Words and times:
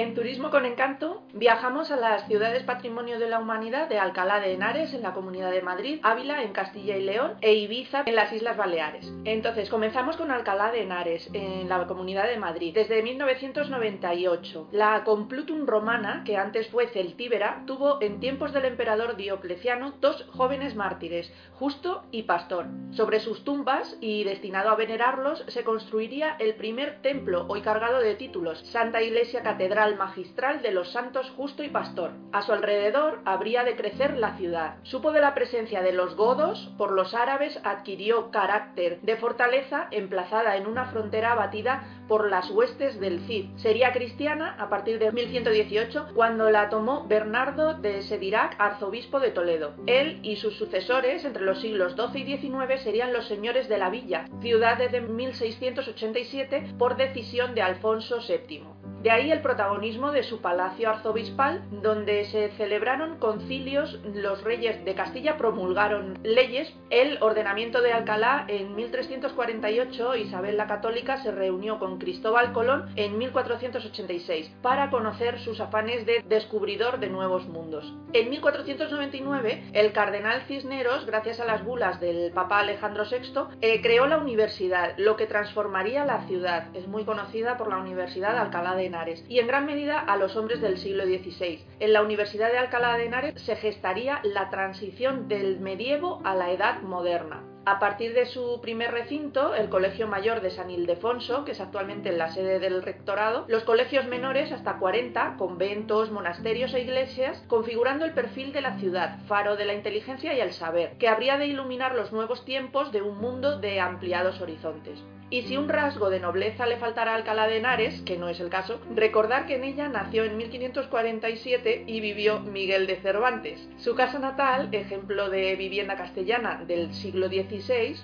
En 0.00 0.14
Turismo 0.14 0.48
con 0.48 0.64
Encanto 0.64 1.24
viajamos 1.34 1.90
a 1.90 1.96
las 1.96 2.26
ciudades 2.26 2.62
patrimonio 2.62 3.18
de 3.18 3.28
la 3.28 3.38
humanidad 3.38 3.86
de 3.86 3.98
Alcalá 3.98 4.40
de 4.40 4.54
Henares 4.54 4.94
en 4.94 5.02
la 5.02 5.12
Comunidad 5.12 5.50
de 5.50 5.60
Madrid, 5.60 6.00
Ávila 6.02 6.42
en 6.42 6.54
Castilla 6.54 6.96
y 6.96 7.02
León 7.02 7.34
e 7.42 7.52
Ibiza 7.52 8.04
en 8.06 8.16
las 8.16 8.32
Islas 8.32 8.56
Baleares. 8.56 9.12
Entonces 9.26 9.68
comenzamos 9.68 10.16
con 10.16 10.30
Alcalá 10.30 10.72
de 10.72 10.84
Henares 10.84 11.28
en 11.34 11.68
la 11.68 11.86
Comunidad 11.86 12.28
de 12.28 12.38
Madrid. 12.38 12.72
Desde 12.72 13.02
1998, 13.02 14.68
la 14.72 15.04
Complutum 15.04 15.66
romana, 15.66 16.22
que 16.24 16.38
antes 16.38 16.68
fue 16.68 16.86
celtíbera, 16.86 17.64
tuvo 17.66 18.00
en 18.00 18.20
tiempos 18.20 18.54
del 18.54 18.64
emperador 18.64 19.16
Diocleciano 19.16 19.92
dos 20.00 20.26
jóvenes 20.32 20.76
mártires, 20.76 21.30
Justo 21.58 22.04
y 22.10 22.22
Pastor. 22.22 22.68
Sobre 22.92 23.20
sus 23.20 23.44
tumbas 23.44 23.98
y 24.00 24.24
destinado 24.24 24.70
a 24.70 24.76
venerarlos 24.76 25.44
se 25.48 25.62
construiría 25.62 26.36
el 26.38 26.54
primer 26.54 27.02
templo 27.02 27.44
hoy 27.48 27.60
cargado 27.60 27.98
de 27.98 28.14
títulos, 28.14 28.60
Santa 28.70 29.02
Iglesia 29.02 29.42
Catedral 29.42 29.89
magistral 29.96 30.62
de 30.62 30.72
los 30.72 30.92
santos 30.92 31.30
Justo 31.36 31.62
y 31.62 31.68
Pastor. 31.68 32.12
A 32.32 32.42
su 32.42 32.52
alrededor 32.52 33.20
habría 33.24 33.64
de 33.64 33.76
crecer 33.76 34.16
la 34.16 34.36
ciudad. 34.36 34.76
Supo 34.82 35.12
de 35.12 35.20
la 35.20 35.34
presencia 35.34 35.82
de 35.82 35.92
los 35.92 36.16
godos, 36.16 36.72
por 36.76 36.92
los 36.92 37.14
árabes 37.14 37.60
adquirió 37.64 38.30
carácter 38.30 39.00
de 39.02 39.16
fortaleza 39.16 39.88
emplazada 39.90 40.56
en 40.56 40.66
una 40.66 40.86
frontera 40.86 41.32
abatida 41.32 41.84
por 42.08 42.28
las 42.28 42.50
huestes 42.50 42.98
del 42.98 43.20
Cid. 43.20 43.50
Sería 43.56 43.92
cristiana 43.92 44.56
a 44.58 44.68
partir 44.68 44.98
de 44.98 45.12
1118 45.12 46.08
cuando 46.14 46.50
la 46.50 46.68
tomó 46.68 47.06
Bernardo 47.06 47.74
de 47.74 48.02
Sedirac, 48.02 48.56
arzobispo 48.58 49.20
de 49.20 49.30
Toledo. 49.30 49.74
Él 49.86 50.18
y 50.22 50.36
sus 50.36 50.56
sucesores 50.56 51.24
entre 51.24 51.44
los 51.44 51.60
siglos 51.60 51.94
XII 51.94 52.20
y 52.20 52.38
XIX 52.38 52.80
serían 52.82 53.12
los 53.12 53.26
señores 53.28 53.68
de 53.68 53.78
la 53.78 53.90
villa, 53.90 54.26
ciudad 54.40 54.78
desde 54.78 55.00
1687 55.00 56.74
por 56.78 56.96
decisión 56.96 57.54
de 57.54 57.62
Alfonso 57.62 58.18
VII. 58.26 58.79
De 59.02 59.10
ahí 59.10 59.32
el 59.32 59.40
protagonismo 59.40 60.12
de 60.12 60.22
su 60.22 60.42
palacio 60.42 60.90
arzobispal, 60.90 61.62
donde 61.70 62.26
se 62.26 62.50
celebraron 62.58 63.18
concilios, 63.18 63.98
los 64.12 64.44
reyes 64.44 64.84
de 64.84 64.94
Castilla 64.94 65.38
promulgaron 65.38 66.18
leyes, 66.22 66.70
el 66.90 67.16
ordenamiento 67.22 67.80
de 67.80 67.94
Alcalá 67.94 68.44
en 68.46 68.76
1348, 68.76 70.16
Isabel 70.16 70.58
la 70.58 70.66
Católica 70.66 71.22
se 71.22 71.32
reunió 71.32 71.78
con 71.78 71.98
Cristóbal 71.98 72.52
Colón 72.52 72.92
en 72.96 73.16
1486 73.16 74.50
para 74.60 74.90
conocer 74.90 75.38
sus 75.40 75.60
afanes 75.60 76.04
de 76.04 76.22
descubridor 76.28 77.00
de 77.00 77.08
nuevos 77.08 77.48
mundos. 77.48 77.94
En 78.12 78.28
1499, 78.28 79.70
el 79.72 79.92
cardenal 79.92 80.42
Cisneros, 80.42 81.06
gracias 81.06 81.40
a 81.40 81.46
las 81.46 81.64
bulas 81.64 82.00
del 82.00 82.32
Papa 82.32 82.58
Alejandro 82.58 83.04
VI, 83.10 83.56
eh, 83.62 83.80
creó 83.80 84.06
la 84.06 84.18
universidad, 84.18 84.92
lo 84.98 85.16
que 85.16 85.26
transformaría 85.26 86.04
la 86.04 86.26
ciudad. 86.26 86.68
Es 86.74 86.86
muy 86.86 87.04
conocida 87.04 87.56
por 87.56 87.70
la 87.70 87.78
Universidad 87.78 88.32
de 88.32 88.40
Alcalá 88.40 88.74
de 88.74 88.89
Y 89.28 89.38
en 89.38 89.46
gran 89.46 89.66
medida 89.66 89.98
a 89.98 90.16
los 90.16 90.36
hombres 90.36 90.60
del 90.60 90.78
siglo 90.78 91.04
XVI. 91.04 91.64
En 91.78 91.92
la 91.92 92.02
Universidad 92.02 92.50
de 92.50 92.58
Alcalá 92.58 92.96
de 92.96 93.06
Henares 93.06 93.40
se 93.40 93.56
gestaría 93.56 94.20
la 94.24 94.50
transición 94.50 95.28
del 95.28 95.60
medievo 95.60 96.20
a 96.24 96.34
la 96.34 96.50
edad 96.50 96.82
moderna. 96.82 97.44
A 97.66 97.78
partir 97.78 98.14
de 98.14 98.24
su 98.24 98.58
primer 98.62 98.90
recinto, 98.90 99.54
el 99.54 99.68
Colegio 99.68 100.08
Mayor 100.08 100.40
de 100.40 100.50
San 100.50 100.70
Ildefonso, 100.70 101.44
que 101.44 101.52
es 101.52 101.60
actualmente 101.60 102.10
la 102.10 102.30
sede 102.30 102.58
del 102.58 102.82
rectorado, 102.82 103.44
los 103.48 103.64
colegios 103.64 104.06
menores 104.06 104.50
hasta 104.50 104.78
40, 104.78 105.36
conventos, 105.36 106.10
monasterios 106.10 106.72
e 106.72 106.80
iglesias, 106.80 107.44
configurando 107.48 108.06
el 108.06 108.14
perfil 108.14 108.52
de 108.52 108.62
la 108.62 108.78
ciudad, 108.78 109.18
faro 109.28 109.56
de 109.56 109.66
la 109.66 109.74
inteligencia 109.74 110.32
y 110.32 110.40
el 110.40 110.52
saber, 110.52 110.96
que 110.98 111.08
habría 111.08 111.36
de 111.36 111.48
iluminar 111.48 111.94
los 111.94 112.12
nuevos 112.12 112.46
tiempos 112.46 112.92
de 112.92 113.02
un 113.02 113.18
mundo 113.18 113.58
de 113.58 113.78
ampliados 113.78 114.40
horizontes. 114.40 114.98
Y 115.32 115.42
si 115.42 115.56
un 115.56 115.68
rasgo 115.68 116.10
de 116.10 116.18
nobleza 116.18 116.66
le 116.66 116.76
faltara 116.76 117.12
a 117.12 117.14
Alcalá 117.14 117.46
de 117.46 117.58
Henares, 117.58 118.02
que 118.02 118.18
no 118.18 118.28
es 118.28 118.40
el 118.40 118.48
caso, 118.48 118.80
recordar 118.96 119.46
que 119.46 119.54
en 119.54 119.62
ella 119.62 119.88
nació 119.88 120.24
en 120.24 120.36
1547 120.36 121.84
y 121.86 122.00
vivió 122.00 122.40
Miguel 122.40 122.88
de 122.88 122.96
Cervantes. 122.96 123.68
Su 123.78 123.94
casa 123.94 124.18
natal, 124.18 124.68
ejemplo 124.72 125.30
de 125.30 125.54
vivienda 125.54 125.96
castellana 125.96 126.64
del 126.66 126.92
siglo 126.92 127.28
XVI, 127.28 127.94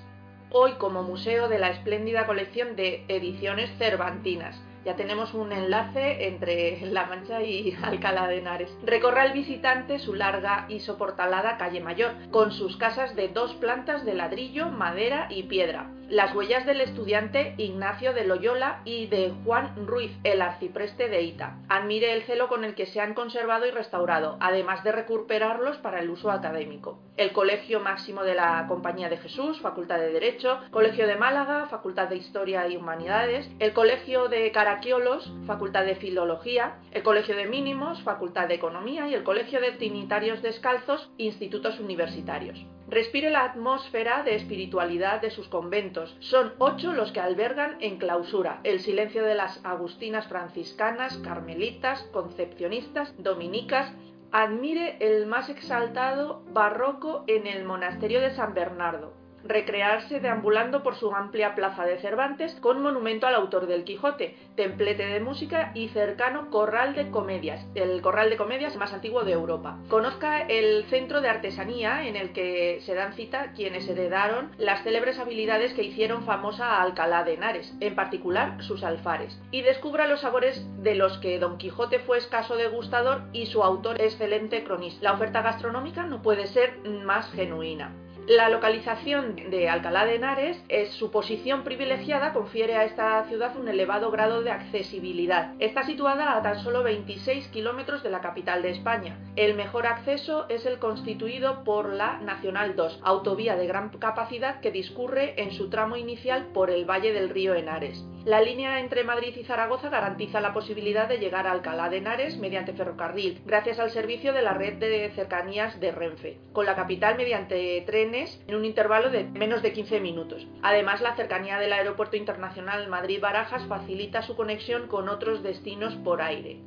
hoy 0.50 0.74
como 0.74 1.02
museo 1.02 1.48
de 1.48 1.58
la 1.58 1.70
espléndida 1.70 2.26
colección 2.26 2.76
de 2.76 3.04
ediciones 3.08 3.76
cervantinas, 3.76 4.62
ya 4.86 4.94
tenemos 4.94 5.34
un 5.34 5.50
enlace 5.50 6.28
entre 6.28 6.80
La 6.86 7.06
Mancha 7.06 7.42
y 7.42 7.76
Alcalá 7.82 8.28
de 8.28 8.38
Henares. 8.38 8.70
Recorre 8.84 9.20
al 9.20 9.32
visitante 9.32 9.98
su 9.98 10.14
larga 10.14 10.66
y 10.68 10.78
soportalada 10.78 11.58
calle 11.58 11.80
mayor, 11.80 12.12
con 12.30 12.52
sus 12.52 12.76
casas 12.76 13.16
de 13.16 13.26
dos 13.26 13.52
plantas 13.54 14.04
de 14.04 14.14
ladrillo, 14.14 14.68
madera 14.68 15.26
y 15.28 15.42
piedra. 15.42 15.90
Las 16.08 16.32
huellas 16.36 16.64
del 16.64 16.80
estudiante 16.80 17.54
Ignacio 17.58 18.12
de 18.12 18.24
Loyola 18.24 18.80
y 18.84 19.08
de 19.08 19.32
Juan 19.44 19.88
Ruiz, 19.88 20.12
el 20.22 20.40
arcipreste 20.40 21.08
de 21.08 21.22
Ita. 21.22 21.58
Admire 21.68 22.12
el 22.12 22.22
celo 22.22 22.46
con 22.46 22.62
el 22.62 22.76
que 22.76 22.86
se 22.86 23.00
han 23.00 23.12
conservado 23.12 23.66
y 23.66 23.72
restaurado, 23.72 24.36
además 24.38 24.84
de 24.84 24.92
recuperarlos 24.92 25.78
para 25.78 25.98
el 25.98 26.08
uso 26.08 26.30
académico. 26.30 27.00
El 27.16 27.32
Colegio 27.32 27.80
Máximo 27.80 28.22
de 28.22 28.36
la 28.36 28.66
Compañía 28.68 29.08
de 29.08 29.16
Jesús, 29.16 29.58
Facultad 29.60 29.98
de 29.98 30.12
Derecho, 30.12 30.60
Colegio 30.70 31.08
de 31.08 31.16
Málaga, 31.16 31.66
Facultad 31.66 32.06
de 32.06 32.18
Historia 32.18 32.68
y 32.68 32.76
Humanidades, 32.76 33.50
el 33.58 33.72
Colegio 33.72 34.28
de 34.28 34.52
Caraquiolos, 34.76 35.32
Facultad 35.46 35.86
de 35.86 35.94
Filología, 35.94 36.76
el 36.90 37.02
Colegio 37.02 37.34
de 37.34 37.46
Mínimos, 37.46 38.02
Facultad 38.02 38.46
de 38.46 38.56
Economía 38.56 39.08
y 39.08 39.14
el 39.14 39.24
Colegio 39.24 39.58
de 39.58 39.72
Trinitarios 39.72 40.42
Descalzos, 40.42 41.10
Institutos 41.16 41.80
Universitarios. 41.80 42.62
Respire 42.86 43.30
la 43.30 43.44
atmósfera 43.44 44.22
de 44.22 44.34
espiritualidad 44.34 45.22
de 45.22 45.30
sus 45.30 45.48
conventos. 45.48 46.14
Son 46.20 46.52
ocho 46.58 46.92
los 46.92 47.10
que 47.10 47.20
albergan 47.20 47.78
en 47.80 47.96
clausura 47.96 48.60
el 48.64 48.80
silencio 48.80 49.24
de 49.24 49.34
las 49.34 49.64
agustinas 49.64 50.26
franciscanas, 50.28 51.16
carmelitas, 51.24 52.02
concepcionistas, 52.12 53.14
dominicas. 53.16 53.94
Admire 54.30 54.98
el 55.00 55.24
más 55.24 55.48
exaltado 55.48 56.42
barroco 56.52 57.24
en 57.28 57.46
el 57.46 57.64
monasterio 57.64 58.20
de 58.20 58.34
San 58.34 58.52
Bernardo, 58.52 59.14
recrearse 59.48 60.20
deambulando 60.20 60.82
por 60.82 60.96
su 60.96 61.14
amplia 61.14 61.54
plaza 61.54 61.84
de 61.84 61.98
Cervantes 61.98 62.54
con 62.60 62.82
monumento 62.82 63.26
al 63.26 63.34
autor 63.34 63.66
del 63.66 63.84
Quijote, 63.84 64.36
templete 64.56 65.06
de 65.06 65.20
música 65.20 65.72
y 65.74 65.88
cercano 65.88 66.50
corral 66.50 66.94
de 66.94 67.10
comedias, 67.10 67.66
el 67.74 68.00
corral 68.02 68.30
de 68.30 68.36
comedias 68.36 68.76
más 68.76 68.92
antiguo 68.92 69.24
de 69.24 69.32
Europa. 69.32 69.78
Conozca 69.88 70.42
el 70.42 70.84
centro 70.86 71.20
de 71.20 71.28
artesanía 71.28 72.06
en 72.06 72.16
el 72.16 72.32
que 72.32 72.80
se 72.82 72.94
dan 72.94 73.14
cita 73.14 73.52
quienes 73.52 73.88
heredaron 73.88 74.50
las 74.58 74.82
célebres 74.82 75.18
habilidades 75.18 75.74
que 75.74 75.82
hicieron 75.82 76.24
famosa 76.24 76.76
a 76.76 76.82
Alcalá 76.82 77.24
de 77.24 77.34
Henares, 77.34 77.74
en 77.80 77.94
particular 77.94 78.62
sus 78.62 78.82
alfares, 78.82 79.40
y 79.50 79.62
descubra 79.62 80.06
los 80.06 80.20
sabores 80.20 80.66
de 80.82 80.94
los 80.94 81.18
que 81.18 81.38
Don 81.38 81.58
Quijote 81.58 81.98
fue 82.00 82.18
escaso 82.18 82.56
degustador 82.56 83.22
y 83.32 83.46
su 83.46 83.62
autor 83.62 84.00
excelente 84.00 84.64
cronista. 84.64 85.02
La 85.02 85.12
oferta 85.12 85.42
gastronómica 85.42 86.04
no 86.04 86.22
puede 86.22 86.46
ser 86.46 86.78
más 87.04 87.30
genuina. 87.32 87.92
La 88.28 88.48
localización 88.48 89.36
de 89.36 89.68
Alcalá 89.68 90.04
de 90.04 90.16
Henares 90.16 90.60
es 90.68 90.90
su 90.94 91.12
posición 91.12 91.62
privilegiada 91.62 92.32
confiere 92.32 92.74
a 92.74 92.82
esta 92.82 93.22
ciudad 93.28 93.56
un 93.56 93.68
elevado 93.68 94.10
grado 94.10 94.42
de 94.42 94.50
accesibilidad. 94.50 95.54
Está 95.60 95.84
situada 95.84 96.36
a 96.36 96.42
tan 96.42 96.58
solo 96.58 96.82
26 96.82 97.46
kilómetros 97.48 98.02
de 98.02 98.10
la 98.10 98.20
capital 98.20 98.62
de 98.62 98.70
España. 98.70 99.16
El 99.36 99.54
mejor 99.54 99.86
acceso 99.86 100.46
es 100.48 100.66
el 100.66 100.80
constituido 100.80 101.62
por 101.62 101.92
la 101.92 102.18
Nacional 102.18 102.74
2, 102.74 102.98
autovía 103.04 103.54
de 103.54 103.68
gran 103.68 103.90
capacidad 103.90 104.58
que 104.58 104.72
discurre 104.72 105.40
en 105.40 105.52
su 105.52 105.70
tramo 105.70 105.96
inicial 105.96 106.46
por 106.52 106.70
el 106.70 106.84
valle 106.84 107.12
del 107.12 107.30
río 107.30 107.54
Henares. 107.54 108.04
La 108.26 108.40
línea 108.40 108.80
entre 108.80 109.04
Madrid 109.04 109.36
y 109.36 109.44
Zaragoza 109.44 109.88
garantiza 109.88 110.40
la 110.40 110.52
posibilidad 110.52 111.08
de 111.08 111.18
llegar 111.18 111.46
a 111.46 111.52
Alcalá 111.52 111.88
de 111.88 111.98
Henares 111.98 112.38
mediante 112.38 112.72
ferrocarril, 112.72 113.40
gracias 113.46 113.78
al 113.78 113.92
servicio 113.92 114.32
de 114.32 114.42
la 114.42 114.52
red 114.52 114.80
de 114.80 115.12
cercanías 115.14 115.78
de 115.78 115.92
Renfe, 115.92 116.40
con 116.52 116.66
la 116.66 116.74
capital 116.74 117.16
mediante 117.16 117.80
trenes 117.86 118.42
en 118.48 118.56
un 118.56 118.64
intervalo 118.64 119.10
de 119.10 119.22
menos 119.22 119.62
de 119.62 119.72
15 119.72 120.00
minutos. 120.00 120.44
Además, 120.60 121.02
la 121.02 121.14
cercanía 121.14 121.60
del 121.60 121.72
Aeropuerto 121.72 122.16
Internacional 122.16 122.88
Madrid-Barajas 122.88 123.64
facilita 123.68 124.22
su 124.22 124.34
conexión 124.34 124.88
con 124.88 125.08
otros 125.08 125.44
destinos 125.44 125.94
por 125.94 126.20
aire 126.20 126.58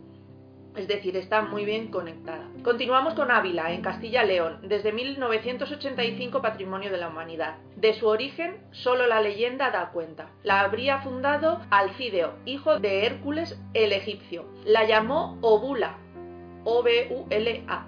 es 0.76 0.88
decir, 0.88 1.18
está 1.18 1.42
muy 1.42 1.66
bien 1.66 1.88
conectada. 1.88 2.48
Continuamos 2.64 3.14
con 3.14 3.32
Ávila, 3.32 3.72
en 3.72 3.82
Castilla-León, 3.82 4.60
desde 4.64 4.92
1985 4.92 6.42
Patrimonio 6.42 6.92
de 6.92 6.98
la 6.98 7.10
Humanidad. 7.10 7.58
De 7.76 7.94
su 7.94 8.08
origen, 8.08 8.58
solo 8.72 9.08
la 9.08 9.22
leyenda 9.22 9.72
da 9.72 9.90
cuenta. 9.90 10.30
La 10.44 10.62
habría 10.62 11.00
fundado 11.00 11.62
Alcideo, 11.70 12.34
hijo 12.46 12.80
de 12.80 13.06
Hércules 13.06 13.60
el 13.74 13.94
egipcio. 13.94 14.46
La 14.66 14.86
llamó 14.86 15.38
Obula, 15.42 15.98
O-B-U-L-A, 16.64 17.86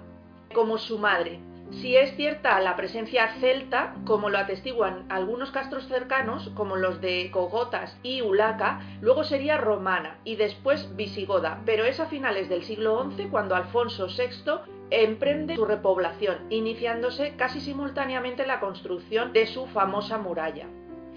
como 0.52 0.78
su 0.78 0.98
madre, 0.98 1.40
si 1.80 1.96
es 1.96 2.14
cierta 2.16 2.60
la 2.60 2.76
presencia 2.76 3.34
celta, 3.40 3.94
como 4.04 4.28
lo 4.28 4.38
atestiguan 4.38 5.06
algunos 5.08 5.50
castros 5.50 5.86
cercanos, 5.88 6.50
como 6.54 6.76
los 6.76 7.00
de 7.00 7.30
Cogotas 7.30 7.98
y 8.02 8.20
Ulaca, 8.20 8.80
luego 9.00 9.24
sería 9.24 9.56
romana 9.56 10.18
y 10.24 10.36
después 10.36 10.94
visigoda, 10.96 11.60
pero 11.64 11.84
es 11.84 11.98
a 12.00 12.06
finales 12.06 12.48
del 12.48 12.62
siglo 12.62 13.10
XI 13.16 13.28
cuando 13.28 13.54
Alfonso 13.54 14.06
VI 14.06 14.60
emprende 14.90 15.56
su 15.56 15.64
repoblación, 15.64 16.38
iniciándose 16.50 17.34
casi 17.36 17.60
simultáneamente 17.60 18.46
la 18.46 18.60
construcción 18.60 19.32
de 19.32 19.46
su 19.46 19.66
famosa 19.66 20.18
muralla. 20.18 20.66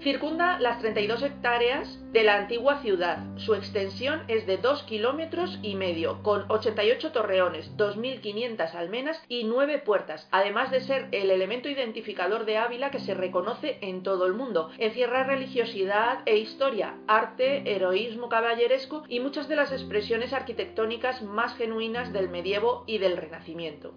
Circunda 0.02 0.60
las 0.60 0.78
32 0.78 1.22
hectáreas 1.22 1.98
de 2.12 2.22
la 2.22 2.36
antigua 2.36 2.80
ciudad. 2.80 3.24
Su 3.36 3.54
extensión 3.54 4.22
es 4.28 4.46
de 4.46 4.58
2 4.58 4.84
kilómetros 4.84 5.58
y 5.62 5.74
medio, 5.74 6.22
con 6.22 6.44
88 6.48 7.12
torreones, 7.12 7.76
2.500 7.76 8.74
almenas 8.74 9.20
y 9.26 9.44
9 9.44 9.78
puertas, 9.78 10.28
además 10.30 10.70
de 10.70 10.80
ser 10.80 11.08
el 11.12 11.30
elemento 11.30 11.68
identificador 11.68 12.44
de 12.44 12.58
Ávila 12.58 12.90
que 12.90 13.00
se 13.00 13.14
reconoce 13.14 13.78
en 13.80 14.02
todo 14.02 14.26
el 14.26 14.34
mundo. 14.34 14.70
Encierra 14.78 15.24
religiosidad 15.24 16.20
e 16.26 16.36
historia, 16.36 16.94
arte, 17.08 17.74
heroísmo 17.74 18.28
caballeresco 18.28 19.02
y 19.08 19.20
muchas 19.20 19.48
de 19.48 19.56
las 19.56 19.72
expresiones 19.72 20.32
arquitectónicas 20.32 21.22
más 21.22 21.56
genuinas 21.56 22.12
del 22.12 22.28
medievo 22.28 22.84
y 22.86 22.98
del 22.98 23.16
renacimiento. 23.16 23.94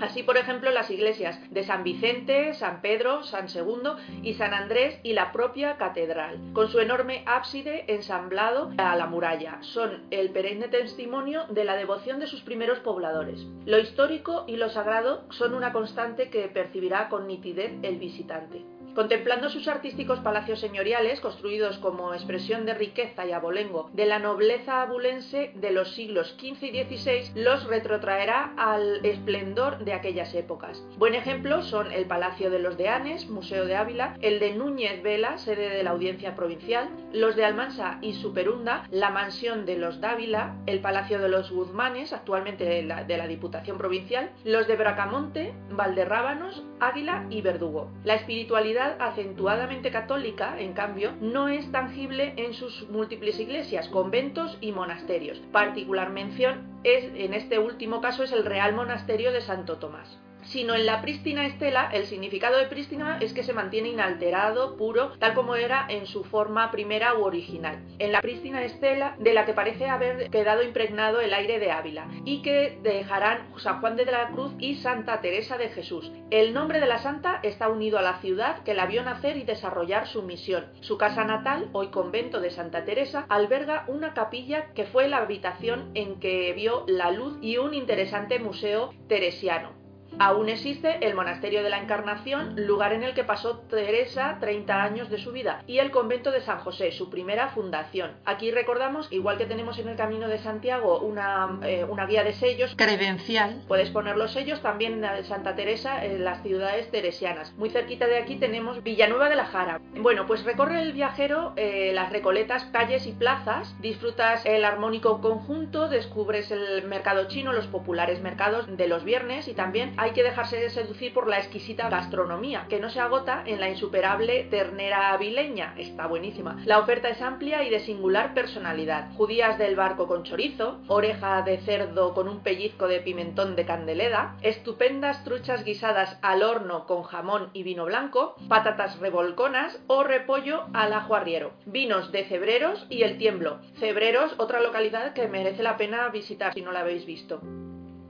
Así, 0.00 0.22
por 0.22 0.38
ejemplo, 0.38 0.70
las 0.70 0.90
iglesias 0.90 1.38
de 1.50 1.62
San 1.62 1.84
Vicente, 1.84 2.54
San 2.54 2.80
Pedro, 2.80 3.22
San 3.22 3.48
Segundo 3.48 3.98
y 4.22 4.34
San 4.34 4.54
Andrés 4.54 4.98
y 5.02 5.12
la 5.12 5.30
propia 5.30 5.76
catedral, 5.76 6.40
con 6.54 6.68
su 6.68 6.80
enorme 6.80 7.22
ábside 7.26 7.84
ensamblado 7.88 8.72
a 8.78 8.96
la 8.96 9.06
muralla, 9.06 9.58
son 9.60 10.06
el 10.10 10.30
perenne 10.30 10.68
testimonio 10.68 11.44
de 11.50 11.64
la 11.64 11.76
devoción 11.76 12.18
de 12.18 12.26
sus 12.26 12.40
primeros 12.40 12.78
pobladores. 12.80 13.46
Lo 13.66 13.78
histórico 13.78 14.44
y 14.46 14.56
lo 14.56 14.70
sagrado 14.70 15.24
son 15.30 15.54
una 15.54 15.72
constante 15.72 16.30
que 16.30 16.48
percibirá 16.48 17.08
con 17.08 17.26
nitidez 17.26 17.72
el 17.82 17.98
visitante. 17.98 18.64
Contemplando 18.94 19.48
sus 19.48 19.68
artísticos 19.68 20.18
palacios 20.20 20.60
señoriales, 20.60 21.20
construidos 21.20 21.78
como 21.78 22.12
expresión 22.12 22.66
de 22.66 22.74
riqueza 22.74 23.24
y 23.24 23.32
abolengo 23.32 23.88
de 23.92 24.06
la 24.06 24.18
nobleza 24.18 24.82
abulense 24.82 25.52
de 25.54 25.70
los 25.70 25.94
siglos 25.94 26.36
XV 26.38 26.64
y 26.64 26.84
XVI, 26.84 27.40
los 27.40 27.64
retrotraerá 27.64 28.52
al 28.56 29.04
esplendor 29.04 29.84
de 29.84 29.92
aquellas 29.92 30.34
épocas. 30.34 30.84
Buen 30.98 31.14
ejemplo 31.14 31.62
son 31.62 31.92
el 31.92 32.06
Palacio 32.06 32.50
de 32.50 32.58
los 32.58 32.76
Deanes, 32.76 33.28
Museo 33.28 33.64
de 33.64 33.76
Ávila, 33.76 34.16
el 34.20 34.40
de 34.40 34.54
Núñez 34.54 35.02
Vela, 35.02 35.38
sede 35.38 35.68
de 35.68 35.82
la 35.82 35.90
Audiencia 35.90 36.34
Provincial, 36.34 36.90
los 37.12 37.36
de 37.36 37.44
Almansa 37.44 37.98
y 38.02 38.14
Superunda, 38.14 38.84
la 38.90 39.10
Mansión 39.10 39.66
de 39.66 39.76
los 39.76 40.00
Dávila, 40.00 40.56
el 40.66 40.80
Palacio 40.80 41.20
de 41.20 41.28
los 41.28 41.50
Guzmanes, 41.50 42.12
actualmente 42.12 42.64
de 42.64 42.82
la, 42.82 43.04
de 43.04 43.16
la 43.16 43.26
Diputación 43.26 43.78
Provincial, 43.78 44.30
los 44.44 44.66
de 44.66 44.76
Bracamonte, 44.76 45.54
Valderrábanos, 45.70 46.64
Águila 46.80 47.26
y 47.30 47.42
Verdugo. 47.42 47.90
La 48.04 48.14
espiritualidad 48.14 48.79
acentuadamente 48.80 49.90
católica, 49.90 50.58
en 50.58 50.72
cambio, 50.72 51.12
no 51.20 51.48
es 51.48 51.70
tangible 51.72 52.34
en 52.36 52.54
sus 52.54 52.88
múltiples 52.90 53.38
iglesias, 53.38 53.88
conventos 53.88 54.56
y 54.60 54.72
monasterios. 54.72 55.38
Particular 55.52 56.10
mención 56.10 56.80
es, 56.84 57.04
en 57.14 57.34
este 57.34 57.58
último 57.58 58.00
caso, 58.00 58.22
es 58.22 58.32
el 58.32 58.44
Real 58.44 58.74
Monasterio 58.74 59.32
de 59.32 59.40
Santo 59.40 59.78
Tomás 59.78 60.20
sino 60.42 60.74
en 60.74 60.86
la 60.86 61.02
prístina 61.02 61.46
estela, 61.46 61.90
el 61.92 62.06
significado 62.06 62.58
de 62.58 62.66
prístina 62.66 63.18
es 63.20 63.32
que 63.32 63.42
se 63.42 63.52
mantiene 63.52 63.90
inalterado, 63.90 64.76
puro, 64.76 65.12
tal 65.18 65.34
como 65.34 65.56
era 65.56 65.86
en 65.88 66.06
su 66.06 66.24
forma 66.24 66.70
primera 66.70 67.14
u 67.14 67.24
original. 67.24 67.78
En 67.98 68.12
la 68.12 68.20
prístina 68.20 68.62
estela, 68.62 69.16
de 69.18 69.34
la 69.34 69.46
que 69.46 69.52
parece 69.52 69.88
haber 69.88 70.30
quedado 70.30 70.62
impregnado 70.62 71.20
el 71.20 71.34
aire 71.34 71.58
de 71.58 71.70
Ávila, 71.70 72.08
y 72.24 72.42
que 72.42 72.78
dejarán 72.82 73.48
San 73.58 73.80
Juan 73.80 73.96
de 73.96 74.06
la 74.06 74.28
Cruz 74.28 74.52
y 74.58 74.76
Santa 74.76 75.20
Teresa 75.20 75.58
de 75.58 75.68
Jesús. 75.68 76.10
El 76.30 76.54
nombre 76.54 76.80
de 76.80 76.86
la 76.86 76.98
santa 76.98 77.40
está 77.42 77.68
unido 77.68 77.98
a 77.98 78.02
la 78.02 78.18
ciudad 78.20 78.62
que 78.62 78.74
la 78.74 78.86
vio 78.86 79.02
nacer 79.02 79.36
y 79.36 79.44
desarrollar 79.44 80.06
su 80.06 80.22
misión. 80.22 80.66
Su 80.80 80.98
casa 80.98 81.24
natal, 81.24 81.68
hoy 81.72 81.88
convento 81.88 82.40
de 82.40 82.50
Santa 82.50 82.84
Teresa, 82.84 83.26
alberga 83.28 83.84
una 83.88 84.14
capilla 84.14 84.72
que 84.74 84.84
fue 84.84 85.08
la 85.08 85.18
habitación 85.18 85.90
en 85.94 86.20
que 86.20 86.52
vio 86.52 86.84
la 86.86 87.10
luz 87.10 87.38
y 87.40 87.58
un 87.58 87.74
interesante 87.74 88.38
museo 88.38 88.90
teresiano. 89.08 89.79
Aún 90.18 90.48
existe 90.48 90.98
el 91.06 91.14
Monasterio 91.14 91.62
de 91.62 91.70
la 91.70 91.78
Encarnación, 91.78 92.54
lugar 92.66 92.92
en 92.92 93.02
el 93.02 93.14
que 93.14 93.24
pasó 93.24 93.58
Teresa 93.70 94.38
30 94.40 94.82
años 94.82 95.10
de 95.10 95.18
su 95.18 95.32
vida, 95.32 95.62
y 95.66 95.78
el 95.78 95.90
convento 95.90 96.30
de 96.30 96.40
San 96.40 96.58
José, 96.60 96.92
su 96.92 97.10
primera 97.10 97.48
fundación. 97.48 98.12
Aquí 98.24 98.50
recordamos, 98.50 99.10
igual 99.10 99.38
que 99.38 99.46
tenemos 99.46 99.78
en 99.78 99.88
el 99.88 99.96
Camino 99.96 100.28
de 100.28 100.38
Santiago 100.38 100.98
una, 100.98 101.58
eh, 101.62 101.84
una 101.88 102.06
guía 102.06 102.24
de 102.24 102.32
sellos 102.32 102.74
credencial, 102.76 103.62
puedes 103.68 103.90
poner 103.90 104.16
los 104.16 104.32
sellos 104.32 104.60
también 104.60 105.00
de 105.00 105.24
Santa 105.24 105.54
Teresa 105.54 106.04
en 106.04 106.24
las 106.24 106.42
ciudades 106.42 106.90
teresianas. 106.90 107.52
Muy 107.54 107.70
cerquita 107.70 108.06
de 108.06 108.18
aquí 108.18 108.36
tenemos 108.36 108.82
Villanueva 108.82 109.28
de 109.28 109.36
la 109.36 109.46
Jara. 109.46 109.80
Bueno, 109.96 110.26
pues 110.26 110.44
recorre 110.44 110.82
el 110.82 110.92
viajero 110.92 111.52
eh, 111.56 111.92
las 111.94 112.10
recoletas 112.10 112.64
calles 112.66 113.06
y 113.06 113.12
plazas, 113.12 113.74
disfrutas 113.80 114.44
el 114.46 114.64
armónico 114.64 115.20
conjunto, 115.20 115.88
descubres 115.88 116.50
el 116.50 116.84
mercado 116.84 117.28
chino, 117.28 117.52
los 117.52 117.66
populares 117.66 118.20
mercados 118.20 118.66
de 118.76 118.88
los 118.88 119.04
viernes 119.04 119.48
y 119.48 119.54
también 119.54 119.94
hay 120.00 120.12
que 120.12 120.22
dejarse 120.22 120.56
de 120.56 120.70
seducir 120.70 121.12
por 121.12 121.28
la 121.28 121.36
exquisita 121.36 121.90
gastronomía, 121.90 122.64
que 122.70 122.80
no 122.80 122.88
se 122.88 123.00
agota 123.00 123.42
en 123.44 123.60
la 123.60 123.68
insuperable 123.68 124.44
ternera 124.44 125.12
avileña. 125.12 125.74
Está 125.76 126.06
buenísima. 126.06 126.56
La 126.64 126.78
oferta 126.78 127.10
es 127.10 127.20
amplia 127.20 127.62
y 127.64 127.68
de 127.68 127.80
singular 127.80 128.32
personalidad. 128.32 129.12
Judías 129.16 129.58
del 129.58 129.76
barco 129.76 130.06
con 130.06 130.22
chorizo, 130.22 130.80
oreja 130.86 131.42
de 131.42 131.58
cerdo 131.58 132.14
con 132.14 132.28
un 132.28 132.40
pellizco 132.40 132.88
de 132.88 133.00
pimentón 133.00 133.56
de 133.56 133.66
candeleda, 133.66 134.36
estupendas 134.40 135.22
truchas 135.22 135.64
guisadas 135.64 136.18
al 136.22 136.42
horno 136.42 136.86
con 136.86 137.02
jamón 137.02 137.50
y 137.52 137.62
vino 137.62 137.84
blanco, 137.84 138.36
patatas 138.48 138.98
revolconas 139.00 139.78
o 139.86 140.02
repollo 140.02 140.64
al 140.72 140.94
ajo 140.94 141.14
arriero, 141.14 141.52
vinos 141.66 142.10
de 142.10 142.24
Cebreros 142.24 142.86
y 142.88 143.02
El 143.02 143.18
Tiemblo. 143.18 143.58
Cebreros, 143.78 144.34
otra 144.38 144.62
localidad 144.62 145.12
que 145.12 145.28
merece 145.28 145.62
la 145.62 145.76
pena 145.76 146.08
visitar 146.08 146.54
si 146.54 146.62
no 146.62 146.72
la 146.72 146.80
habéis 146.80 147.04
visto 147.04 147.42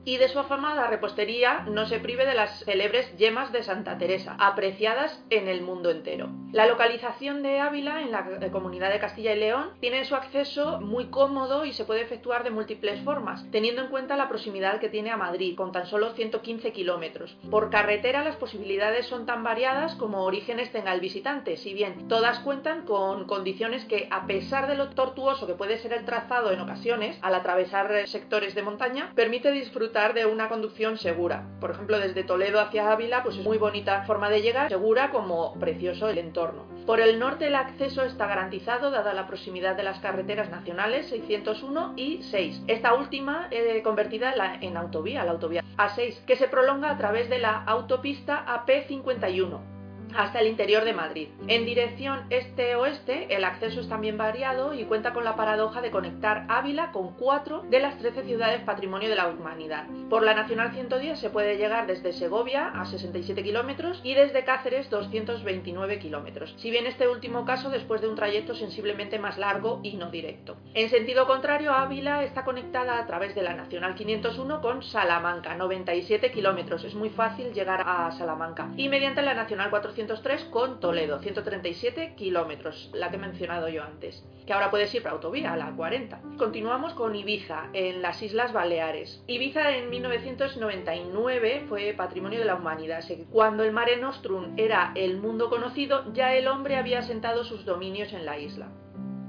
y 0.04 0.16
de 0.16 0.28
su 0.28 0.38
afamada 0.38 0.86
repostería 0.86 1.60
no 1.68 1.86
se 1.86 2.00
prive 2.00 2.26
de 2.26 2.34
las 2.34 2.64
célebres 2.64 3.16
yemas 3.16 3.52
de 3.52 3.62
Santa 3.62 3.98
Teresa, 3.98 4.36
apreciadas 4.38 5.22
en 5.30 5.48
el 5.48 5.60
mundo 5.62 5.90
entero. 5.90 6.30
La 6.52 6.66
localización 6.66 7.42
de 7.42 7.60
Ávila 7.60 8.02
en 8.02 8.10
la 8.10 8.50
comunidad 8.50 8.90
de 8.90 8.98
Castilla 8.98 9.34
y 9.34 9.38
León 9.38 9.70
tiene 9.80 10.04
su 10.04 10.14
acceso 10.16 10.80
muy 10.80 11.06
cómodo 11.06 11.64
y 11.64 11.72
se 11.72 11.84
puede 11.84 12.00
efectuar 12.00 12.44
de 12.44 12.50
múltiples 12.50 13.00
formas, 13.02 13.46
teniendo 13.52 13.82
en 13.82 13.88
cuenta 13.88 14.16
la 14.16 14.28
proximidad 14.28 14.80
que 14.80 14.88
tiene 14.88 15.10
a 15.10 15.16
Madrid, 15.16 15.54
con 15.56 15.70
tan 15.70 15.86
solo 15.86 16.12
115 16.12 16.72
kilómetros. 16.72 17.36
Por 17.50 17.70
carretera 17.70 18.24
las 18.24 18.36
posibilidades 18.36 19.06
son 19.06 19.26
tan 19.26 19.44
variadas 19.44 19.94
como 19.94 20.24
orígenes 20.24 20.72
tenga 20.72 20.92
el 20.92 21.00
visitante, 21.00 21.56
si 21.56 21.74
bien 21.74 22.08
todas 22.08 22.40
cuentan 22.40 22.84
con 22.84 23.26
condiciones 23.26 23.84
que, 23.84 24.08
a 24.10 24.26
pesar 24.26 24.66
de 24.66 24.76
lo 24.76 24.90
tortuoso 24.90 25.46
que 25.46 25.54
puede 25.54 25.78
ser 25.78 25.92
el 25.92 26.04
trazado 26.04 26.50
en 26.50 26.60
ocasiones, 26.60 27.18
al 27.22 27.34
atravesar 27.34 28.08
sectores 28.08 28.54
de 28.54 28.62
montaña, 28.62 29.12
permite 29.14 29.52
disfrutar 29.52 29.89
de 29.90 30.24
una 30.24 30.48
conducción 30.48 30.98
segura. 30.98 31.46
Por 31.60 31.72
ejemplo, 31.72 31.98
desde 31.98 32.22
Toledo 32.22 32.60
hacia 32.60 32.92
Ávila, 32.92 33.22
pues 33.24 33.36
es 33.36 33.44
muy 33.44 33.58
bonita 33.58 34.04
forma 34.04 34.30
de 34.30 34.40
llegar, 34.40 34.68
segura 34.68 35.10
como 35.10 35.54
precioso 35.58 36.08
el 36.08 36.18
entorno. 36.18 36.64
Por 36.86 37.00
el 37.00 37.18
norte 37.18 37.48
el 37.48 37.56
acceso 37.56 38.04
está 38.04 38.26
garantizado 38.26 38.90
dada 38.90 39.12
la 39.14 39.26
proximidad 39.26 39.76
de 39.76 39.82
las 39.82 39.98
carreteras 39.98 40.48
nacionales 40.48 41.08
601 41.08 41.94
y 41.96 42.22
6. 42.22 42.62
Esta 42.68 42.94
última 42.94 43.48
eh, 43.50 43.82
convertida 43.82 44.32
en 44.60 44.76
autovía, 44.76 45.24
la 45.24 45.32
autovía 45.32 45.64
A6, 45.76 46.24
que 46.24 46.36
se 46.36 46.48
prolonga 46.48 46.90
a 46.90 46.96
través 46.96 47.28
de 47.28 47.38
la 47.38 47.64
autopista 47.64 48.44
AP51 48.46 49.79
hasta 50.16 50.40
el 50.40 50.48
interior 50.48 50.84
de 50.84 50.92
Madrid. 50.92 51.28
En 51.48 51.64
dirección 51.64 52.24
este-oeste, 52.30 53.34
el 53.34 53.44
acceso 53.44 53.80
es 53.80 53.88
también 53.88 54.18
variado 54.18 54.74
y 54.74 54.84
cuenta 54.84 55.12
con 55.12 55.24
la 55.24 55.36
paradoja 55.36 55.80
de 55.80 55.90
conectar 55.90 56.46
Ávila 56.48 56.92
con 56.92 57.14
cuatro 57.14 57.62
de 57.68 57.80
las 57.80 57.98
13 57.98 58.24
ciudades 58.24 58.62
patrimonio 58.62 59.08
de 59.08 59.16
la 59.16 59.28
humanidad. 59.28 59.86
Por 60.08 60.22
la 60.22 60.34
Nacional 60.34 60.72
110 60.72 61.18
se 61.18 61.30
puede 61.30 61.56
llegar 61.56 61.86
desde 61.86 62.12
Segovia 62.12 62.68
a 62.68 62.84
67 62.84 63.42
kilómetros 63.42 64.00
y 64.04 64.14
desde 64.14 64.44
Cáceres 64.44 64.90
229 64.90 65.98
kilómetros, 65.98 66.54
si 66.58 66.70
bien 66.70 66.86
este 66.86 67.08
último 67.08 67.44
caso 67.44 67.70
después 67.70 68.00
de 68.00 68.08
un 68.08 68.16
trayecto 68.16 68.54
sensiblemente 68.54 69.18
más 69.18 69.38
largo 69.38 69.80
y 69.82 69.96
no 69.96 70.10
directo. 70.10 70.56
En 70.74 70.90
sentido 70.90 71.26
contrario, 71.26 71.72
Ávila 71.72 72.24
está 72.24 72.44
conectada 72.44 72.98
a 72.98 73.06
través 73.06 73.34
de 73.34 73.42
la 73.42 73.54
Nacional 73.54 73.94
501 73.94 74.60
con 74.60 74.82
Salamanca, 74.82 75.54
97 75.54 76.30
kilómetros, 76.30 76.84
es 76.84 76.94
muy 76.94 77.10
fácil 77.10 77.52
llegar 77.52 77.82
a 77.86 78.10
Salamanca, 78.12 78.70
y 78.76 78.88
mediante 78.88 79.22
la 79.22 79.34
Nacional 79.34 79.70
403 80.06 80.44
con 80.44 80.80
Toledo, 80.80 81.18
137 81.18 82.14
kilómetros, 82.16 82.90
la 82.94 83.10
que 83.10 83.16
he 83.16 83.18
mencionado 83.18 83.68
yo 83.68 83.82
antes, 83.82 84.24
que 84.46 84.52
ahora 84.54 84.70
puedes 84.70 84.94
ir 84.94 85.02
por 85.02 85.12
autovía, 85.12 85.54
la 85.56 85.70
40. 85.76 86.22
Continuamos 86.38 86.94
con 86.94 87.14
Ibiza, 87.14 87.68
en 87.74 88.00
las 88.00 88.22
Islas 88.22 88.54
Baleares. 88.54 89.22
Ibiza 89.26 89.76
en 89.76 89.90
1999 89.90 91.64
fue 91.68 91.92
patrimonio 91.92 92.38
de 92.38 92.46
la 92.46 92.54
humanidad. 92.54 93.04
Cuando 93.30 93.62
el 93.62 93.72
Mare 93.72 93.98
Nostrum 93.98 94.54
era 94.56 94.92
el 94.94 95.18
mundo 95.18 95.50
conocido, 95.50 96.10
ya 96.14 96.34
el 96.34 96.48
hombre 96.48 96.76
había 96.76 97.00
asentado 97.00 97.44
sus 97.44 97.66
dominios 97.66 98.14
en 98.14 98.24
la 98.24 98.38
isla. 98.38 98.68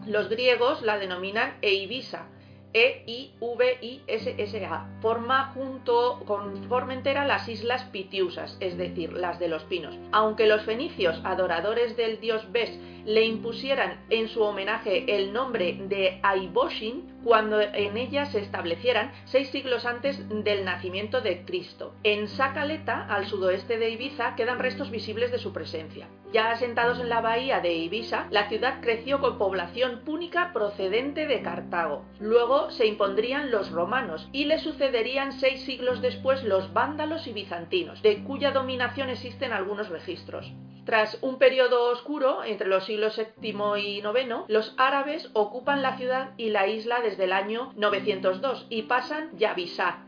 Los 0.06 0.30
griegos 0.30 0.82
la 0.84 0.98
denominan 0.98 1.58
Eivisa, 1.62 2.28
e-I-V-I-S-S-A. 2.74 3.40
Forma 5.02 5.52
junto 5.54 6.22
con 6.26 6.64
Formentera 6.68 7.26
las 7.26 7.48
islas 7.48 7.84
Pitiusas, 7.86 8.58
es 8.60 8.78
decir, 8.78 9.14
las 9.14 9.40
de 9.40 9.48
los 9.48 9.64
pinos. 9.64 9.98
Aunque 10.12 10.48
los 10.48 10.64
fenicios, 10.64 11.20
adoradores 11.24 11.96
del 11.98 12.20
dios 12.20 12.52
Bes, 12.52 12.78
le 13.06 13.26
impusieran 13.26 14.00
en 14.10 14.28
su 14.30 14.42
homenaje 14.42 15.16
el 15.16 15.34
nombre 15.34 15.80
de 15.88 16.20
Aiboshin 16.24 17.21
cuando 17.24 17.62
en 17.62 17.98
ella 17.98 18.26
se 18.26 18.40
establecieran 18.40 19.12
seis 19.26 19.50
siglos 19.50 19.86
antes 19.86 20.28
del 20.30 20.66
nacimiento 20.66 21.22
de 21.22 21.44
Cristo. 21.46 21.94
En 22.04 22.28
Sacaleta, 22.28 23.06
al 23.08 23.28
sudoeste 23.28 23.78
de 23.78 23.90
Ibiza, 23.90 24.36
quedan 24.36 24.60
restos 24.60 24.92
visibles 24.92 25.32
de 25.32 25.40
su 25.40 25.54
presencia. 25.54 26.08
Ya 26.34 26.52
asentados 26.52 27.00
en 27.00 27.10
la 27.10 27.20
bahía 27.20 27.60
de 27.60 27.74
Ibiza, 27.74 28.28
la 28.32 28.48
ciudad 28.48 28.80
creció 28.82 29.20
con 29.20 29.38
población 29.38 30.02
púnica 30.06 30.52
procedente 30.54 31.28
de 31.28 31.42
Cartago. 31.42 32.06
Luego 32.20 32.72
se 32.72 32.88
impondrían 32.88 33.52
los 33.52 33.70
romanos 33.72 34.30
y 34.32 34.46
le 34.46 34.60
sucederían 34.60 35.34
seis 35.34 35.62
siglos 35.66 36.02
después 36.02 36.44
los 36.44 36.72
vándalos 36.72 37.28
y 37.28 37.34
bizantinos, 37.34 38.02
de 38.02 38.24
cuya 38.24 38.52
dominación 38.52 39.10
existen 39.10 39.52
algunos 39.52 39.90
registros. 39.90 40.52
Tras 40.86 41.20
un 41.22 41.38
periodo 41.38 41.92
oscuro 41.92 42.44
entre 42.44 42.68
los 42.68 42.86
siglos 42.86 43.22
VII 43.40 43.54
y 43.78 44.00
IX, 44.00 44.46
los 44.48 44.74
árabes 44.78 45.30
ocupan 45.34 45.84
la 45.84 45.96
ciudad 45.98 46.32
y 46.38 46.50
la 46.50 46.68
isla 46.68 47.02
desde 47.12 47.26
el 47.26 47.34
año 47.34 47.74
902 47.76 48.68
y 48.70 48.84
pasan 48.84 49.38
Yavisá. 49.38 50.06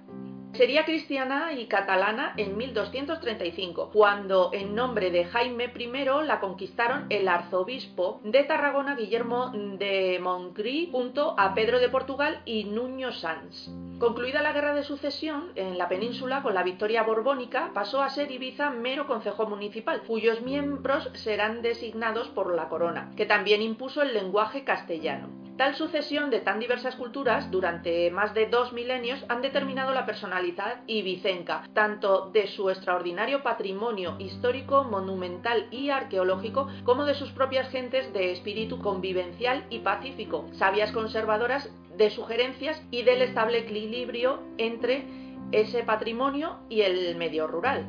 Sería 0.54 0.86
cristiana 0.86 1.52
y 1.54 1.66
catalana 1.66 2.34
en 2.38 2.56
1235, 2.56 3.90
cuando 3.92 4.52
en 4.54 4.76
nombre 4.76 5.10
de 5.10 5.26
Jaime 5.26 5.74
I 5.76 6.26
la 6.26 6.40
conquistaron 6.40 7.08
el 7.10 7.28
arzobispo 7.28 8.22
de 8.24 8.44
Tarragona 8.44 8.96
Guillermo 8.96 9.52
de 9.52 10.20
Montgrí 10.22 10.90
junto 10.92 11.34
a 11.40 11.56
Pedro 11.56 11.80
de 11.80 11.90
Portugal 11.90 12.44
y 12.46 12.66
Nuño 12.66 13.12
Sanz. 13.12 13.72
Concluida 13.98 14.44
la 14.44 14.54
guerra 14.54 14.76
de 14.76 14.84
sucesión, 14.84 15.54
en 15.56 15.80
la 15.80 15.90
península, 15.90 16.44
con 16.44 16.54
la 16.54 16.62
victoria 16.62 17.02
borbónica, 17.02 17.72
pasó 17.74 18.04
a 18.04 18.10
ser 18.12 18.32
Ibiza 18.32 18.70
mero 18.70 19.08
concejo 19.08 19.48
municipal, 19.48 20.04
cuyos 20.04 20.42
miembros 20.42 21.10
serán 21.14 21.64
designados 21.64 22.28
por 22.30 22.54
la 22.54 22.70
corona, 22.70 23.12
que 23.18 23.26
también 23.26 23.64
impuso 23.64 24.04
el 24.04 24.14
lenguaje 24.14 24.64
castellano. 24.64 25.43
Tal 25.58 25.76
sucesión 25.76 26.32
de 26.32 26.40
tan 26.40 26.60
diversas 26.60 26.96
culturas 26.96 27.52
durante 27.52 28.10
más 28.10 28.34
de 28.34 28.48
dos 28.48 28.74
milenios 28.74 29.24
han 29.30 29.44
determinado 29.44 29.94
la 29.94 30.06
personalidad 30.06 30.82
ibicenca, 30.88 31.62
tanto 31.74 32.32
de 32.32 32.48
su 32.48 32.72
extraordinario 32.72 33.44
patrimonio 33.44 34.16
histórico, 34.18 34.84
monumental 34.84 35.68
y 35.70 35.92
arqueológico, 35.92 36.68
como 36.84 37.06
de 37.06 37.14
sus 37.14 37.32
propias 37.32 37.70
gentes 37.70 38.12
de 38.14 38.32
espíritu 38.32 38.80
convivencial 38.82 39.64
y 39.70 39.80
pacífico, 39.80 40.48
sabias 40.54 40.92
conservadoras 40.92 41.70
de 41.96 42.10
sugerencias 42.10 42.82
y 42.90 43.04
del 43.04 43.22
estable 43.22 43.60
equilibrio 43.60 44.42
entre 44.58 45.06
ese 45.54 45.84
patrimonio 45.84 46.58
y 46.70 46.82
el 46.82 47.16
medio 47.16 47.48
rural. 47.48 47.86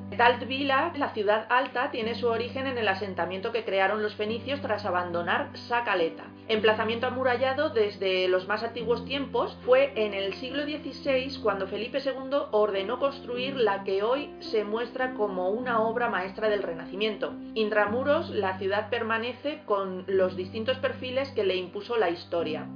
Vila, 0.47 0.93
la 0.97 1.11
ciudad 1.11 1.47
alta, 1.49 1.91
tiene 1.91 2.15
su 2.15 2.29
origen 2.29 2.67
en 2.67 2.79
el 2.79 2.89
asentamiento 2.89 3.53
que 3.53 3.65
crearon 3.65 4.03
los 4.03 4.15
fenicios 4.15 4.61
tras 4.61 4.85
abandonar 4.85 5.51
Sacaleta. 5.55 6.25
Emplazamiento 6.49 7.07
amurallado 7.07 7.71
desde 7.71 8.29
los 8.29 8.47
más 8.47 8.63
antiguos 8.63 9.05
tiempos, 9.07 9.57
fue 9.65 9.93
en 9.97 10.13
el 10.13 10.35
siglo 10.35 10.65
XVI 10.65 11.41
cuando 11.43 11.67
Felipe 11.67 11.99
II 12.05 12.37
ordenó 12.51 12.99
construir 12.99 13.57
la 13.57 13.83
que 13.85 14.03
hoy 14.03 14.31
se 14.41 14.65
muestra 14.65 15.15
como 15.15 15.49
una 15.51 15.81
obra 15.81 16.11
maestra 16.11 16.49
del 16.49 16.63
Renacimiento. 16.63 17.33
Intramuros, 17.55 18.31
la 18.31 18.59
ciudad 18.59 18.91
permanece 18.91 19.63
con 19.65 20.05
los 20.07 20.37
distintos 20.37 20.79
perfiles 20.79 21.31
que 21.31 21.45
le 21.45 21.57
impuso 21.57 21.97
la 21.97 22.11
historia 22.11 22.67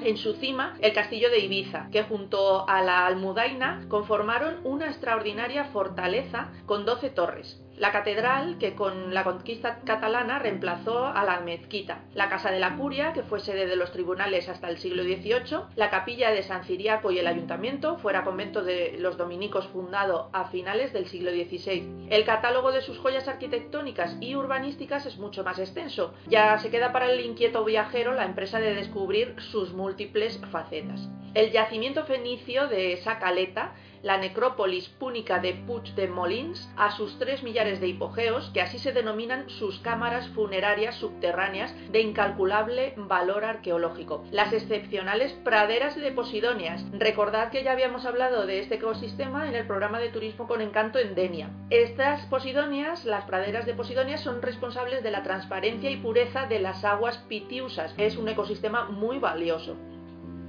en 0.00 0.16
su 0.16 0.34
cima 0.34 0.76
el 0.80 0.92
castillo 0.92 1.30
de 1.30 1.40
Ibiza, 1.40 1.88
que 1.90 2.02
junto 2.04 2.68
a 2.68 2.82
la 2.82 3.06
Almudaina 3.06 3.86
conformaron 3.88 4.60
una 4.64 4.86
extraordinaria 4.86 5.66
fortaleza 5.66 6.52
con 6.66 6.84
doce 6.84 7.10
torres. 7.10 7.60
La 7.78 7.92
catedral, 7.92 8.56
que 8.58 8.74
con 8.74 9.12
la 9.12 9.22
conquista 9.22 9.80
catalana 9.84 10.38
reemplazó 10.38 11.06
a 11.06 11.24
la 11.24 11.40
mezquita, 11.40 12.00
la 12.14 12.30
Casa 12.30 12.50
de 12.50 12.58
la 12.58 12.74
Curia, 12.76 13.12
que 13.12 13.22
fue 13.22 13.38
sede 13.38 13.66
de 13.66 13.76
los 13.76 13.92
tribunales 13.92 14.48
hasta 14.48 14.70
el 14.70 14.78
siglo 14.78 15.02
XVIII, 15.02 15.74
la 15.76 15.90
capilla 15.90 16.30
de 16.30 16.42
San 16.42 16.64
Ciriaco 16.64 17.10
y 17.10 17.18
el 17.18 17.26
ayuntamiento, 17.26 17.98
fuera 17.98 18.24
convento 18.24 18.62
de 18.62 18.96
los 18.98 19.18
dominicos 19.18 19.66
fundado 19.66 20.30
a 20.32 20.46
finales 20.46 20.94
del 20.94 21.06
siglo 21.06 21.30
XVI. 21.30 22.06
El 22.08 22.24
catálogo 22.24 22.72
de 22.72 22.80
sus 22.80 22.98
joyas 22.98 23.28
arquitectónicas 23.28 24.16
y 24.20 24.34
urbanísticas 24.36 25.04
es 25.04 25.18
mucho 25.18 25.44
más 25.44 25.58
extenso, 25.58 26.14
ya 26.28 26.58
se 26.58 26.70
queda 26.70 26.92
para 26.92 27.10
el 27.10 27.20
inquieto 27.20 27.62
viajero 27.62 28.14
la 28.14 28.24
empresa 28.24 28.58
de 28.58 28.74
descubrir 28.74 29.34
sus 29.38 29.74
múltiples 29.74 30.40
facetas. 30.50 31.10
El 31.34 31.52
yacimiento 31.52 32.06
fenicio 32.06 32.68
de 32.68 32.96
Sacaleta 32.96 33.74
la 34.06 34.18
necrópolis 34.18 34.88
púnica 34.88 35.40
de 35.40 35.54
Puig 35.66 35.94
de 35.96 36.06
Molins 36.06 36.68
a 36.76 36.92
sus 36.92 37.18
tres 37.18 37.42
de 37.66 37.88
hipogeos, 37.88 38.50
que 38.54 38.62
así 38.62 38.78
se 38.78 38.92
denominan 38.92 39.50
sus 39.50 39.80
cámaras 39.80 40.28
funerarias 40.28 40.94
subterráneas 40.94 41.74
de 41.90 42.00
incalculable 42.00 42.94
valor 42.96 43.44
arqueológico. 43.44 44.24
Las 44.30 44.52
excepcionales 44.52 45.32
praderas 45.44 45.96
de 45.96 46.12
Posidonias. 46.12 46.84
Recordad 46.92 47.50
que 47.50 47.64
ya 47.64 47.72
habíamos 47.72 48.06
hablado 48.06 48.46
de 48.46 48.60
este 48.60 48.76
ecosistema 48.76 49.48
en 49.48 49.54
el 49.54 49.66
programa 49.66 49.98
de 49.98 50.10
turismo 50.10 50.46
con 50.46 50.60
encanto 50.60 50.98
en 50.98 51.14
Denia. 51.14 51.50
Estas 51.70 52.24
Posidonias, 52.26 53.04
las 53.04 53.24
praderas 53.24 53.66
de 53.66 53.74
Posidonias, 53.74 54.20
son 54.20 54.42
responsables 54.42 55.02
de 55.02 55.10
la 55.10 55.22
transparencia 55.24 55.90
y 55.90 55.96
pureza 55.96 56.46
de 56.46 56.60
las 56.60 56.84
aguas 56.84 57.18
pitiusas. 57.28 57.92
Es 57.98 58.16
un 58.16 58.28
ecosistema 58.28 58.84
muy 58.84 59.18
valioso 59.18 59.76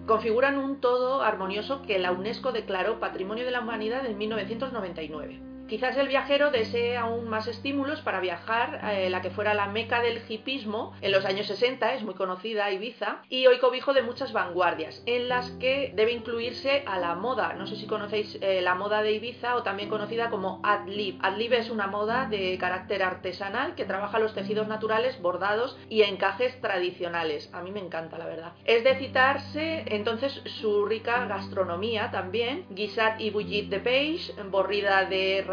configuran 0.08 0.58
un 0.58 0.80
todo 0.80 1.22
armonioso 1.22 1.82
que 1.82 2.00
la 2.00 2.14
UNESCO 2.14 2.54
declaró 2.54 3.00
Patrimonio 3.00 3.44
de 3.44 3.52
la 3.52 3.60
Humanidad 3.60 4.06
en 4.06 4.18
1999. 4.18 5.57
Quizás 5.68 5.98
el 5.98 6.08
viajero 6.08 6.50
desee 6.50 6.96
aún 6.96 7.28
más 7.28 7.46
estímulos 7.48 8.00
para 8.00 8.22
viajar, 8.22 8.80
eh, 8.86 9.10
la 9.10 9.22
que 9.22 9.32
fuera 9.32 9.54
la 9.54 9.68
meca 9.68 10.02
del 10.02 10.22
hipismo 10.30 10.94
en 11.02 11.12
los 11.12 11.26
años 11.26 11.48
60, 11.48 11.94
es 11.94 12.04
muy 12.04 12.14
conocida 12.14 12.72
Ibiza, 12.72 13.24
y 13.28 13.48
hoy 13.48 13.60
cobijo 13.60 13.94
de 13.94 14.02
muchas 14.02 14.32
vanguardias, 14.32 15.04
en 15.06 15.28
las 15.28 15.52
que 15.52 15.92
debe 15.94 16.14
incluirse 16.14 16.84
a 16.86 17.00
la 17.00 17.16
moda. 17.16 17.54
No 17.54 17.68
sé 17.68 17.76
si 17.76 17.86
conocéis 17.86 18.38
eh, 18.42 18.62
la 18.62 18.76
moda 18.76 19.02
de 19.02 19.12
Ibiza 19.12 19.58
o 19.58 19.64
también 19.64 19.90
conocida 19.90 20.30
como 20.30 20.62
Adlib. 20.64 21.20
Adlib 21.22 21.54
es 21.54 21.70
una 21.70 21.88
moda 21.88 22.28
de 22.30 22.58
carácter 22.58 23.04
artesanal 23.04 23.76
que 23.76 23.84
trabaja 23.84 24.20
los 24.20 24.34
tejidos 24.34 24.70
naturales, 24.70 25.22
bordados 25.22 25.78
y 25.90 26.04
encajes 26.04 26.62
tradicionales. 26.62 27.54
A 27.54 27.62
mí 27.62 27.72
me 27.72 27.82
encanta, 27.82 28.18
la 28.18 28.26
verdad. 28.26 28.54
Es 28.64 28.86
de 28.86 28.96
citarse 28.96 29.84
entonces 29.88 30.42
su 30.46 30.86
rica 30.86 31.26
gastronomía 31.26 32.10
también, 32.10 32.66
guisat 32.70 33.20
y 33.20 33.32
bouillit 33.32 33.70
de 33.70 33.80
peix, 33.80 34.34
borrida 34.50 35.04
de 35.06 35.44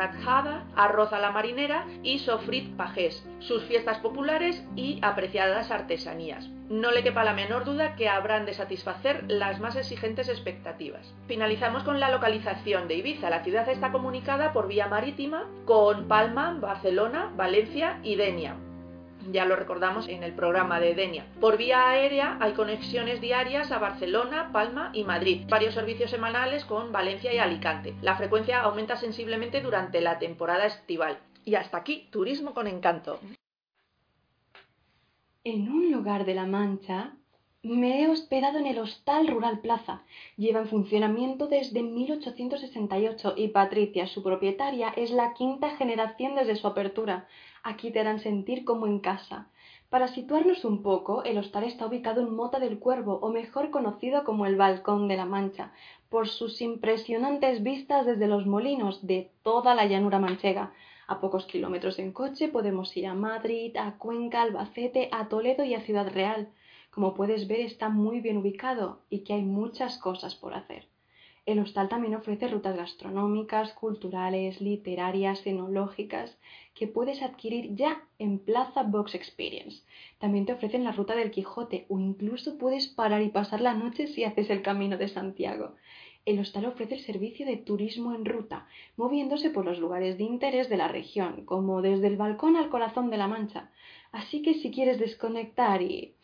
arroz 0.76 1.12
a 1.12 1.18
la 1.18 1.30
marinera 1.30 1.86
y 2.02 2.18
sofrit 2.18 2.76
pajés, 2.76 3.26
sus 3.40 3.62
fiestas 3.64 3.98
populares 3.98 4.64
y 4.76 4.98
apreciadas 5.02 5.70
artesanías. 5.70 6.48
No 6.68 6.90
le 6.90 7.02
quepa 7.02 7.24
la 7.24 7.34
menor 7.34 7.64
duda 7.64 7.94
que 7.94 8.08
habrán 8.08 8.46
de 8.46 8.54
satisfacer 8.54 9.24
las 9.28 9.60
más 9.60 9.76
exigentes 9.76 10.28
expectativas. 10.28 11.14
Finalizamos 11.26 11.82
con 11.82 12.00
la 12.00 12.10
localización 12.10 12.88
de 12.88 12.94
Ibiza. 12.94 13.28
La 13.28 13.44
ciudad 13.44 13.68
está 13.68 13.92
comunicada 13.92 14.52
por 14.52 14.68
vía 14.68 14.86
marítima 14.86 15.44
con 15.66 16.08
Palma, 16.08 16.58
Barcelona, 16.60 17.30
Valencia 17.36 17.98
y 18.02 18.16
Denia 18.16 18.56
ya 19.32 19.44
lo 19.44 19.56
recordamos 19.56 20.08
en 20.08 20.22
el 20.22 20.32
programa 20.32 20.80
de 20.80 20.94
Denia. 20.94 21.26
Por 21.40 21.56
vía 21.56 21.88
aérea 21.88 22.38
hay 22.40 22.52
conexiones 22.52 23.20
diarias 23.20 23.72
a 23.72 23.78
Barcelona, 23.78 24.50
Palma 24.52 24.90
y 24.92 25.04
Madrid, 25.04 25.42
varios 25.48 25.74
servicios 25.74 26.10
semanales 26.10 26.64
con 26.64 26.92
Valencia 26.92 27.32
y 27.32 27.38
Alicante. 27.38 27.94
La 28.02 28.16
frecuencia 28.16 28.60
aumenta 28.60 28.96
sensiblemente 28.96 29.60
durante 29.60 30.00
la 30.00 30.18
temporada 30.18 30.66
estival. 30.66 31.18
Y 31.44 31.56
hasta 31.56 31.78
aquí, 31.78 32.08
turismo 32.10 32.54
con 32.54 32.66
encanto. 32.66 33.20
En 35.44 35.70
un 35.70 35.92
lugar 35.92 36.24
de 36.24 36.34
la 36.34 36.46
Mancha 36.46 37.12
me 37.64 38.02
he 38.02 38.08
hospedado 38.08 38.58
en 38.58 38.66
el 38.66 38.78
Hostal 38.78 39.26
Rural 39.26 39.60
Plaza. 39.60 40.02
Lleva 40.36 40.60
en 40.60 40.68
funcionamiento 40.68 41.46
desde 41.46 41.82
1868 41.82 43.34
y 43.36 43.48
Patricia, 43.48 44.06
su 44.06 44.22
propietaria, 44.22 44.90
es 44.96 45.10
la 45.10 45.32
quinta 45.32 45.70
generación 45.76 46.34
desde 46.34 46.56
su 46.56 46.66
apertura. 46.66 47.26
Aquí 47.66 47.90
te 47.90 47.98
harán 47.98 48.20
sentir 48.20 48.66
como 48.66 48.86
en 48.86 48.98
casa. 49.00 49.48
Para 49.88 50.08
situarnos 50.08 50.66
un 50.66 50.82
poco, 50.82 51.24
el 51.24 51.38
hostal 51.38 51.64
está 51.64 51.86
ubicado 51.86 52.20
en 52.20 52.36
Mota 52.36 52.58
del 52.58 52.78
Cuervo, 52.78 53.18
o 53.22 53.30
mejor 53.30 53.70
conocido 53.70 54.22
como 54.22 54.44
el 54.44 54.56
Balcón 54.56 55.08
de 55.08 55.16
la 55.16 55.24
Mancha, 55.24 55.72
por 56.10 56.28
sus 56.28 56.60
impresionantes 56.60 57.62
vistas 57.62 58.04
desde 58.04 58.26
los 58.26 58.44
molinos 58.44 59.06
de 59.06 59.30
toda 59.42 59.74
la 59.74 59.86
llanura 59.86 60.18
manchega. 60.18 60.74
A 61.06 61.20
pocos 61.20 61.46
kilómetros 61.46 61.98
en 61.98 62.12
coche 62.12 62.48
podemos 62.48 62.94
ir 62.98 63.06
a 63.06 63.14
Madrid, 63.14 63.74
a 63.78 63.96
Cuenca, 63.96 64.42
Albacete, 64.42 65.08
a 65.10 65.28
Toledo 65.30 65.64
y 65.64 65.72
a 65.72 65.80
Ciudad 65.80 66.12
Real. 66.12 66.50
Como 66.90 67.14
puedes 67.14 67.48
ver, 67.48 67.60
está 67.60 67.88
muy 67.88 68.20
bien 68.20 68.36
ubicado 68.36 69.00
y 69.08 69.20
que 69.20 69.32
hay 69.32 69.42
muchas 69.42 69.96
cosas 69.96 70.34
por 70.34 70.52
hacer. 70.52 70.86
El 71.46 71.58
hostal 71.58 71.90
también 71.90 72.14
ofrece 72.14 72.48
rutas 72.48 72.74
gastronómicas, 72.74 73.74
culturales, 73.74 74.62
literarias, 74.62 75.46
enológicas, 75.46 76.38
que 76.74 76.88
puedes 76.88 77.20
adquirir 77.20 77.74
ya 77.74 78.08
en 78.18 78.38
Plaza 78.38 78.82
Box 78.82 79.14
Experience. 79.14 79.82
También 80.18 80.46
te 80.46 80.54
ofrecen 80.54 80.84
la 80.84 80.92
ruta 80.92 81.14
del 81.14 81.30
Quijote 81.30 81.84
o 81.90 81.98
incluso 81.98 82.56
puedes 82.56 82.88
parar 82.88 83.20
y 83.20 83.28
pasar 83.28 83.60
la 83.60 83.74
noche 83.74 84.06
si 84.06 84.24
haces 84.24 84.48
el 84.48 84.62
camino 84.62 84.96
de 84.96 85.08
Santiago. 85.08 85.74
El 86.24 86.38
hostal 86.38 86.64
ofrece 86.64 86.94
el 86.94 87.02
servicio 87.02 87.44
de 87.44 87.58
turismo 87.58 88.14
en 88.14 88.24
ruta, 88.24 88.66
moviéndose 88.96 89.50
por 89.50 89.66
los 89.66 89.78
lugares 89.78 90.16
de 90.16 90.24
interés 90.24 90.70
de 90.70 90.78
la 90.78 90.88
región, 90.88 91.44
como 91.44 91.82
desde 91.82 92.06
el 92.06 92.16
balcón 92.16 92.56
al 92.56 92.70
corazón 92.70 93.10
de 93.10 93.18
la 93.18 93.28
Mancha. 93.28 93.70
Así 94.12 94.40
que 94.40 94.54
si 94.54 94.70
quieres 94.70 94.98
desconectar 94.98 95.82
y 95.82 96.14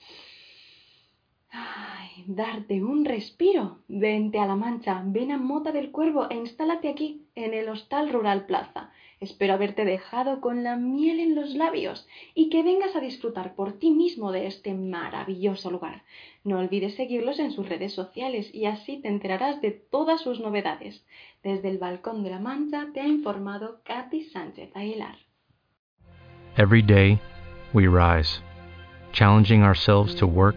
Ay, 1.51 2.25
darte 2.27 2.83
un 2.83 3.05
respiro. 3.05 3.79
Vente 3.89 4.39
a 4.39 4.47
La 4.47 4.57
Mancha, 4.57 5.03
ven 5.05 5.33
a 5.33 5.39
Mota 5.39 5.73
del 5.73 5.91
Cuervo 5.91 6.31
e 6.31 6.37
instálate 6.37 6.89
aquí, 6.89 7.27
en 7.35 7.55
el 7.55 7.69
Hostal 7.69 8.11
Rural 8.11 8.47
Plaza. 8.47 8.91
Espero 9.21 9.53
haberte 9.53 9.85
dejado 9.85 10.41
con 10.41 10.63
la 10.65 10.77
miel 10.77 11.21
en 11.21 11.35
los 11.35 11.55
labios 11.55 12.09
y 12.35 12.49
que 12.49 12.63
vengas 12.63 12.97
a 12.97 13.01
disfrutar 13.01 13.55
por 13.55 13.75
ti 13.75 13.91
mismo 13.91 14.33
de 14.33 14.47
este 14.47 14.73
maravilloso 14.73 15.71
lugar. 15.71 16.05
No 16.43 16.59
olvides 16.59 16.95
seguirlos 16.95 17.39
en 17.39 17.51
sus 17.51 17.69
redes 17.69 17.93
sociales 17.93 18.55
y 18.55 18.65
así 18.65 18.97
te 18.97 19.09
enterarás 19.09 19.61
de 19.61 19.73
todas 19.73 20.23
sus 20.23 20.41
novedades. 20.41 21.05
Desde 21.43 21.69
el 21.69 21.77
Balcón 21.77 22.23
de 22.23 22.31
la 22.31 22.39
Mancha 22.39 22.87
te 22.95 23.01
ha 23.01 23.07
informado 23.07 23.81
Katy 23.85 24.23
Sánchez 24.25 24.71
Aguilar. 24.75 25.17
Every 26.57 26.83
day, 26.83 27.19
we 27.75 27.87
rise, 27.87 28.41
challenging 29.13 29.63
ourselves 29.63 30.15
to 30.17 30.27
work 30.27 30.57